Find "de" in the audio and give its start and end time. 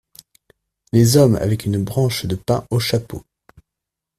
2.25-2.35